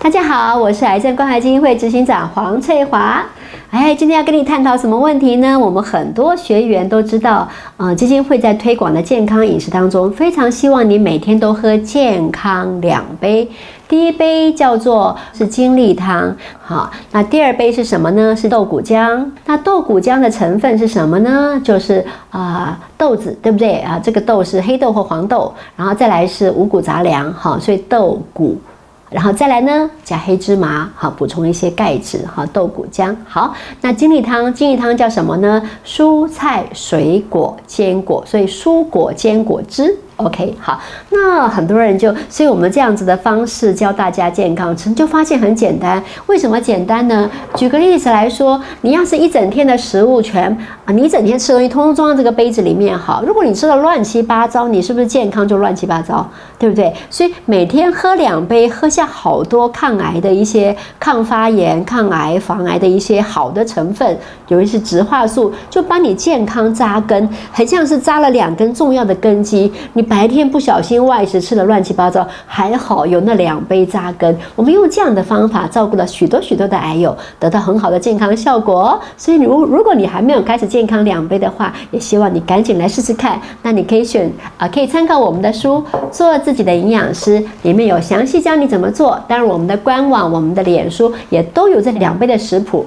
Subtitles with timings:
[0.00, 3.26] 大家好，我是癌症关怀基金会执行长黄翠华。
[3.70, 5.58] 哎，今天要跟你探讨什么问题呢？
[5.58, 13.46] 我们很多学员都知道，呃，基金会在推广的健康饮食当中，非常希望你每天都喝健康两杯。
[13.88, 18.36] 第一杯叫做是精力汤，好，那第二杯是什么呢？
[18.36, 19.26] 是豆谷浆。
[19.46, 21.60] 那豆谷浆的成分是什么呢？
[21.64, 24.00] 就是啊豆子，对不对啊？
[24.02, 28.56] 这个豆是黑豆或黄豆，然后再来是五谷杂粮，好，所以豆谷。
[29.10, 33.14] 然后再来呢，加黑芝麻，好补充一些钙质，好豆鼓浆。
[33.26, 35.62] 好，那精力汤，精力汤叫什么呢？
[35.84, 39.96] 蔬菜、水果、坚果，所以蔬果坚果汁。
[40.18, 46.02] OK，好，那很多人就，所以我们这样子的方式教大家健康吃，就发现很简单。
[46.26, 47.30] 为什么简单呢？
[47.54, 50.50] 举个例子来说，你要是一整天的食物全
[50.84, 56.92] 啊，你一整天吃东西通通装在这个杯子里面，好，如果你吃的乱七八糟，你是不是健康就乱七八糟，对不对？
[57.08, 70.07] 所以每天喝两杯，喝下好多抗癌的一些抗发炎、抗癌防癌的一些好的成分，尤其是植化素，就帮你健康扎根，很像是扎了两根重要的根基，你。
[70.08, 74.34] 白天不小心外食吃的乱七八糟，还好有那两杯扎根。
[74.56, 78.98] 我们用这样的方法照顾了许多许多的癌友，得到很好的健康效果。
[79.16, 83.40] 所以，如如果你还没有开始健康两杯的话，也希望你赶紧来试试看。
[83.62, 89.18] 那你可以选啊，可以参考我们的书《做自己的营养师》，里面有详细教你怎么做。
[89.28, 92.86] 当然，我们的官网、我们的脸书也都有这两杯的食谱。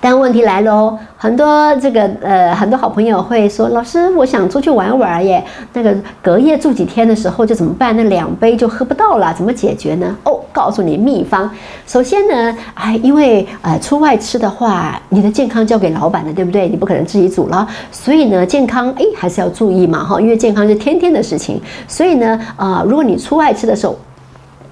[0.00, 7.96] 但问题来了哦，很多这个呃，很多好朋友会说，老师，我想出去玩玩耶，那个隔夜住几天的时候就怎么办？
[7.96, 10.16] 那两杯就喝不到了，怎么解决呢？
[10.22, 11.50] 哦，告诉你秘方。
[11.84, 16.68] 首先呢，哎，因为呃出外吃的话，你的健康交给老板的，对不对？
[16.68, 21.60] 你不可能自己煮了，所以呢，健康哎还是要注意嘛哈，因为健康是天天的事情。
[21.88, 23.98] 所以呢，呃，如果你出外吃的时候，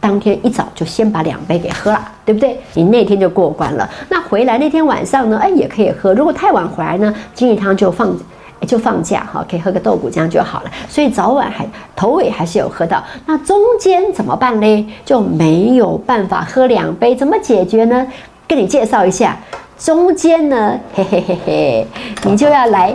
[0.07, 2.57] 当天一早就先把两杯给喝了，对不对？
[2.75, 3.91] 你那天就过关了。
[4.09, 5.37] 那回来那天晚上呢？
[5.43, 6.15] 哎，也可以喝。
[6.15, 8.17] 如果太晚回来呢，金鱼汤就放
[8.69, 10.71] 就放假哈，可以喝个豆谷浆就好了。
[10.89, 11.67] 所以早晚还
[11.97, 13.03] 头尾还是有喝到。
[13.27, 14.95] 那中间怎么办呢？
[15.05, 18.07] 就没有办法喝两杯，怎么解决呢？
[18.47, 19.37] 跟你介绍一下，
[19.77, 21.87] 中间呢，嘿嘿嘿嘿，
[22.23, 22.95] 你就要来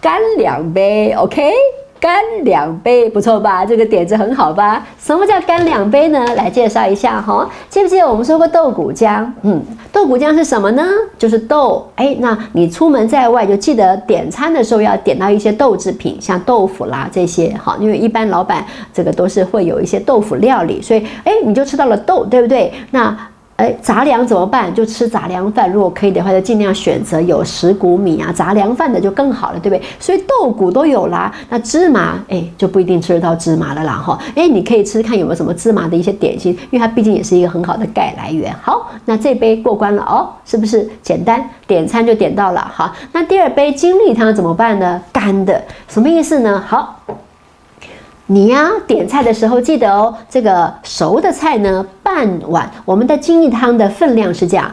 [0.00, 1.52] 干两杯，OK？
[1.98, 2.14] 干
[2.44, 3.64] 两杯不错吧？
[3.64, 4.86] 这个点子很好吧？
[4.98, 6.24] 什么叫干两杯呢？
[6.36, 7.48] 来介绍一下哈。
[7.68, 9.26] 记不记得我们说过豆谷浆？
[9.42, 9.62] 嗯，
[9.92, 10.84] 豆谷浆是什么呢？
[11.18, 11.86] 就是豆。
[11.96, 17.54] 哎，那你出门在外就记得点餐的时候要点到一些豆制品，像豆腐啦这些。
[17.62, 22.72] 好，因为一般老板这个都是会有一些豆腐料理，所以哎，你就吃到了豆，对不对？
[22.90, 23.16] 那。
[23.56, 24.72] 哎，杂粮怎么办？
[24.74, 25.72] 就吃杂粮饭。
[25.72, 29.82] 如果可以的话，就尽量选择有十谷米啊、杂粮饭的就更好了，对不对？
[29.98, 31.32] 所以豆谷都有啦。
[31.48, 34.18] 那芝麻，哎，就不一定吃得到芝麻了啦哈。
[34.34, 38.54] 哎，你可以吃看有没有什么芝麻的一些点心，因为它毕竟也是一个很好的钙来源。
[38.60, 41.42] 好，那这杯过关了哦，是不是简单？
[41.66, 42.60] 点餐就点到了。
[42.74, 45.00] 好，那第二杯精力汤怎么办呢？
[45.10, 46.62] 干的，什么意思呢？
[46.66, 47.00] 好。
[48.28, 52.68] 你呀，点菜的时候记得哦，这个熟的菜呢，半碗。
[52.84, 54.68] 我们的精益汤的分量是这样：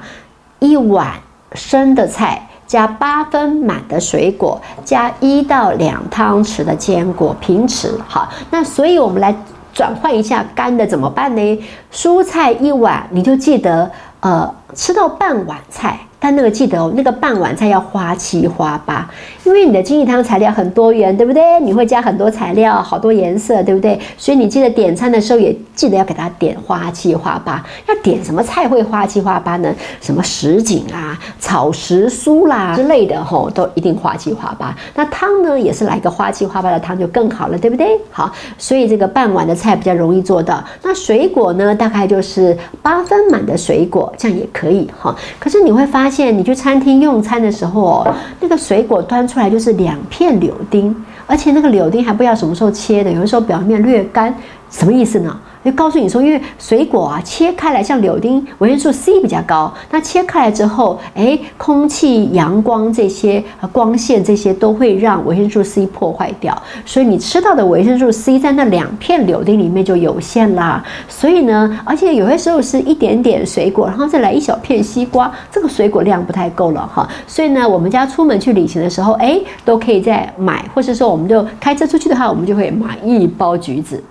[0.58, 1.12] 一碗
[1.54, 7.90] 生的菜，加八分满的水果，加一到两汤匙的坚果，平匙。
[8.08, 9.36] 好，那所以我们来
[9.72, 11.64] 转换一下干的怎么办呢？
[11.92, 16.00] 蔬菜一碗，你就记得，呃，吃到半碗菜。
[16.24, 19.06] 但那个记得哦，那个半碗菜要花七花八，
[19.44, 21.60] 因为你的精力汤材料很多元，对不对？
[21.60, 24.00] 你会加很多材料，好多颜色，对不对？
[24.18, 27.62] 所以你记得点餐的时候也记得要给他点花七花八。
[27.90, 29.76] 要点什么菜会花七花八呢？
[30.00, 34.74] 什么什锦啊、草食蔬啦之类的吼，都一定花七花八。
[34.96, 38.00] 那汤呢，也是来个花七花八的汤就更好了，对不对？
[38.12, 40.64] 好，所以这个半碗的菜比较容易做到。
[40.84, 45.14] 那水果呢，大概就是八分满的水果，这样也可以哈。
[45.38, 46.10] 可是你会发。
[46.10, 48.06] 现现你去餐厅用餐的时候，
[48.40, 54.32] 那个水果端出来就是两片柳丁，而且那个柳丁还不知道什么时候切的，有的时候表面略干，
[54.70, 55.36] 什么意思呢？
[55.64, 66.56] 就告诉你说，因为水果啊切开来，像柳丁维生素 C 比较高，那切开来之后，哎，空气、阳光这些光线这些都会让维生素 C 破坏掉，
[66.86, 70.84] 所以你吃到的维生素 C 在那两片柳丁里面就有限啦。
[71.08, 77.08] 所以呢，而且有些时候是一点点水果，然后再来一小片西瓜，这个水果量不太够了哈。
[77.26, 84.04] 所以呢，我们家出门去旅行的时候，哎，都可以再买，或是说我们就开车出去的话，我们就会买一包橘子。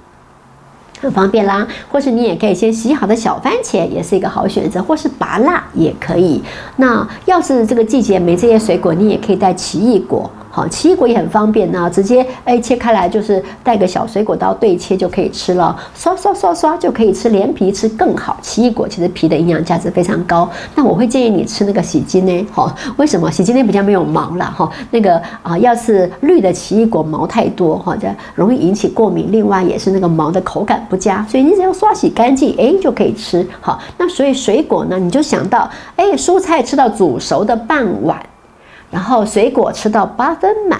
[1.02, 6.40] 很方便啦，或是你也可以先洗好的小番茄，也是一个好选择，或是拔辣也可以。
[6.76, 10.30] 那要是这个季节没这些水果，你也可以带奇异果。
[10.54, 18.36] 好，奇异果也很方便呢，直接哎切开来就是带个小水果刀对切就可以吃了，刷刷刷刷就可以吃，连皮吃更好。
[18.42, 24.70] 奇异果其实皮的营养价值非常高，那我会建议你吃那个洗金呢，哈，为什么洗金呢比较没有毛了哈？
[24.90, 33.46] 那个啊，要是绿的奇异果毛太多哈，这容易引起过敏，另外也是那个毛的口感不佳，所以你只要刷洗干净，哎就可以吃。
[33.62, 38.20] 好，那所以水果呢，你就想到哎，蔬菜吃到煮熟的半碗。
[38.92, 40.78] 然后水果吃到八分满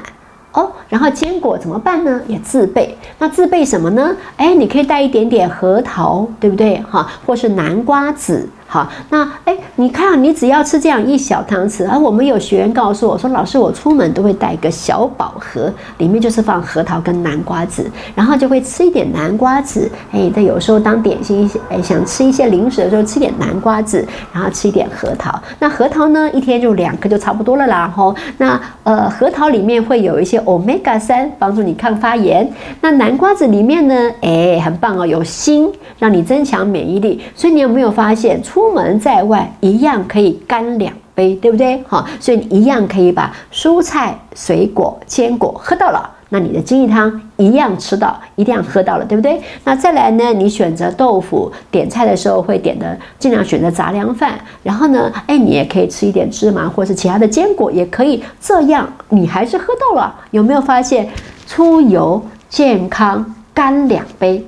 [0.53, 2.21] 哦，然后坚果怎么办呢？
[2.29, 2.97] 也自备。
[3.19, 4.15] 那自备什么呢？
[4.37, 6.81] 哎，你可以带一点点核桃，对不对？
[6.83, 8.47] 哈，或是南瓜子。
[8.73, 25.39] 好，那哎，你看，你只要吃这样一小汤匙，而我们有学员告诉我说，老师，我出门都会带一个小宝盒，里面就是放核桃跟南瓜子，然后就会吃一点南瓜子，哎，他有时候当点心，哎，想吃一些零食的时候吃点南瓜子，然后吃一点核桃。
[25.59, 28.17] 那核桃呢，一天就两颗就差不多了啦，吼。
[28.39, 32.51] 那呃，核桃里面会有一些 omega 三，帮助你抗发炎。
[32.81, 37.21] 那南瓜子里面呢，哎，很棒哦，有锌，让你增强免疫力。
[37.35, 41.83] 所以你有没有发现出出门在外一样可以干两杯，对不对？
[41.89, 49.43] 好，所以你一样可以把蔬菜、水果、坚果喝到了，那你的精益汤一样吃到，一定要喝到了，对不对？
[49.65, 50.33] 那再来呢？
[50.33, 54.39] 你选择豆腐点菜的时候会点的，尽量选择杂粮饭。
[54.63, 58.23] 然后呢，哎，你也可以吃一点芝麻或是其他的坚果，也可以。
[58.41, 60.15] 这样你还是喝到了。
[60.31, 61.09] 有没有发现
[61.49, 64.47] 出游健康干两杯，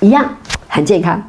[0.00, 0.24] 一样
[0.68, 1.22] 很健康？